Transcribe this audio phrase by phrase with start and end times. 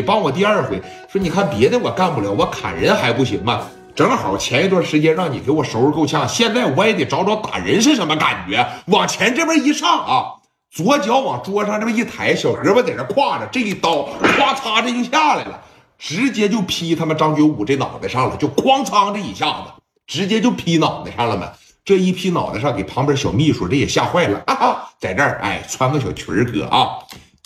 [0.00, 0.80] 你帮我第二回，
[1.12, 3.66] 说你看别的我干不了，我砍人还不行吗？
[3.94, 8.66] 正好前一段时间让你给我收拾够呛，现在我也得找找打人是什么感觉。
[8.86, 10.24] 往前这边一上啊，
[10.70, 15.60] 左脚往桌上这么一抬，小胳膊在这挎着，这一刀咵嚓这就下来了，
[15.98, 21.50] 直接就劈他妈张觉武这脑袋上了，就哐嚓这一下子，直接就劈脑袋上了嘛。
[21.84, 24.88] 这一劈脑袋上，给旁边小秘书这也吓坏了啊！
[24.98, 26.88] 在这儿哎，穿个小裙儿哥啊，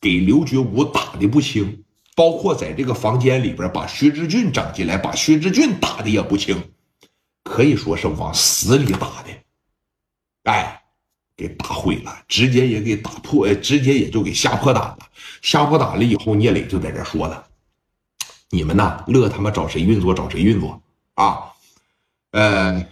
[0.00, 1.82] 给刘觉武打的不轻。
[2.16, 6.70] 包括在这个房间里边，把薛之俊整进来，把薛之俊打的也不轻，
[7.44, 9.28] 可以说是往死里打的，
[10.44, 10.82] 哎，
[11.36, 14.98] 给打毁了，直接也给打破，直接也就给吓破胆了。
[15.42, 17.46] 吓破胆了以后，聂磊就在这说了
[18.48, 20.80] ：“你们呐，乐他妈找谁运作找谁运作
[21.14, 21.52] 啊！
[22.30, 22.88] 呃，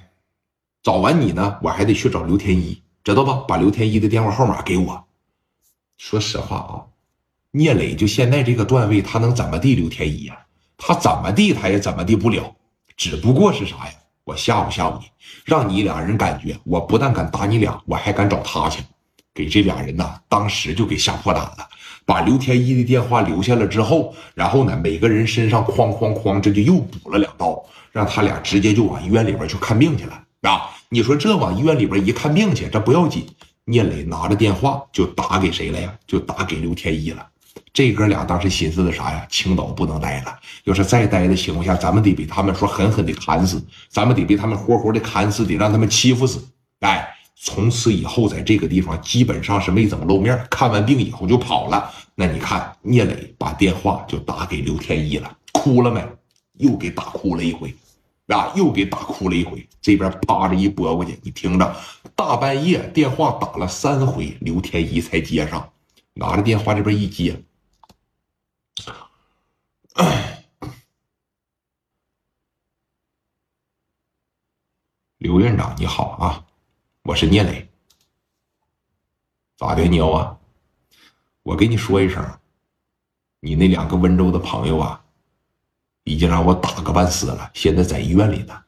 [0.82, 3.42] 找完你呢，我还得去找刘天一，知道吧？
[3.48, 5.06] 把刘天一的电话号码给我。
[5.96, 6.84] 说实话啊。”
[7.56, 9.76] 聂磊就现在这个段位，他能怎么地？
[9.76, 10.36] 刘天一呀，
[10.76, 12.52] 他怎么地他也怎么地不了。
[12.96, 13.92] 只不过是啥呀？
[14.24, 15.04] 我吓唬吓唬你，
[15.44, 18.82] 让你俩人感觉我不但敢打你俩，我还敢找他去。
[19.32, 21.68] 给这俩人呐，当时就给吓破胆了。
[22.04, 30.70] 把刘天一的电话留下了之后，然后呢，每个人身上哐哐哐，这就又补了两刀，让他俩直接就往医院里边去看病去了啊！
[30.88, 33.24] 你说这往医院里边一看病去，这不要紧。
[33.66, 35.94] 聂磊拿着电话就打给谁了呀？
[36.04, 37.24] 就打给刘天一了。
[37.72, 39.26] 这哥俩当时寻思的啥呀？
[39.28, 46.44] 青岛不能待了，要是再待的情况下，咱们得被他们说狠狠的砍死，咱们得被他们活活的砍死，得让他们欺负死。
[46.80, 51.90] 哎，从此以后，在这个地方基本上是没怎么露面，看完病以后就跑了。
[52.14, 56.00] 那你看，聂磊把电话就打给刘天一了，哭了没？
[56.58, 57.74] 又给打哭了一回，
[58.28, 59.66] 啊，又给打哭了一回。
[59.82, 61.76] 这边趴着一拨过去，你听着，
[62.14, 65.68] 大半夜电话打了三回，刘天一才接上，
[66.14, 67.42] 拿着电话这边一接。
[75.18, 76.46] 刘院长你好啊，
[77.02, 77.68] 我是聂磊。
[79.56, 80.38] 咋的，你啊？
[81.42, 82.24] 我跟你说一声，
[83.40, 85.04] 你那两个温州的朋友啊，
[86.04, 88.64] 已经让我打个半死了，现在在医院里呢。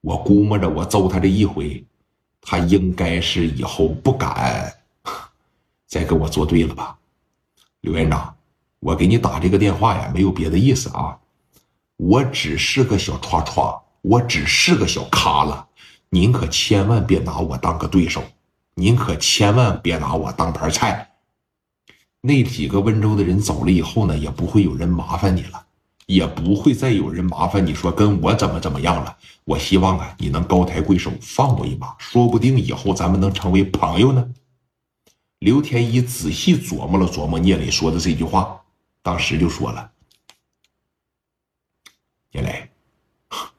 [0.00, 1.84] 我估摸着我揍他这一回，
[2.40, 4.83] 他应该是以后不敢
[5.94, 6.98] 再跟我作对了吧，
[7.82, 8.34] 刘院长。
[8.80, 11.16] 我给你打这个电话呀，没有别的意思啊，
[11.96, 15.68] 我只是个小歘歘，我只是个小咖了，
[16.08, 18.24] 您可千万别拿我当个对手，
[18.74, 21.12] 您可千万别拿我当盘菜。
[22.22, 25.64] 那几个温州的人走了以后呢，也不会有人麻烦你了，
[26.06, 29.16] 也不会再有人麻烦你说跟我怎么怎么样了。
[29.44, 34.28] 我希望啊，你能高抬贵手，放我一马，说不定以后咱们能成为朋友呢。
[35.44, 38.58] 刘天一仔细琢磨了琢磨聂磊说的这句话。
[39.02, 39.92] 当时就说了
[42.32, 42.70] ：“聂磊，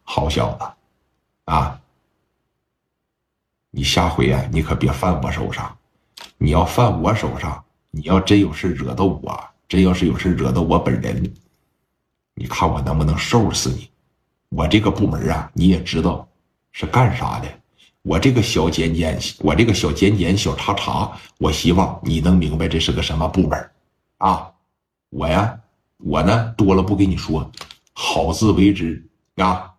[0.01, 0.66] 好小子，
[1.44, 1.79] 啊，
[3.69, 5.78] 你下回啊，你可别犯我手上。
[6.40, 11.35] 你要犯我手上，你要真有事惹到我，真要是有事惹到我本人，
[12.34, 13.91] 你看我能不能收拾你？
[14.50, 16.28] 我这个部门啊，你也知道
[16.72, 17.59] 是干啥的。
[18.06, 23.72] 我这个小尖尖，我这个小尖尖小叉叉，我希望你能明白这是个什么部门
[24.20, 24.52] 啊。”
[25.10, 25.60] 我呀，
[25.98, 27.50] 我呢多了不跟你说，
[27.94, 29.04] 好自为之
[29.38, 29.72] 啊。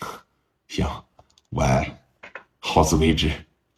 [0.68, 0.86] 行，
[1.48, 1.64] 我
[2.58, 3.32] 好自为之。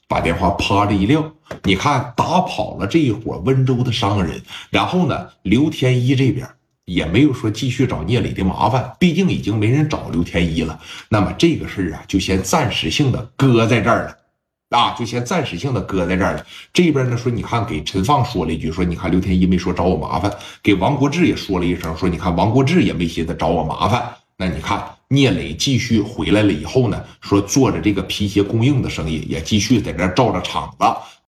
[0.09, 1.33] 把电话啪的一撂，
[1.63, 6.49] 你看打跑了这一伙温州的商人，然后呢，刘天一这边
[6.87, 10.81] 也没有说继续找聂磊的麻烦，毕竟已经没人找刘天一了。
[11.09, 14.17] 那么这个事儿啊，就先暂时性的搁在这儿了。
[14.71, 16.47] 啊，就先暂时性的搁在这儿了。
[16.73, 20.33] 这边呢说，你看给陈放说了一句，说你看刘天一没说找我麻烦，
[20.63, 24.03] 给王国志也说了一声，说你看王国志也没寻思找我麻烦。
[24.37, 30.85] 那你看聂磊继续回来了以后呢，说做着这个皮鞋供应的生意，也继续在这照着场子。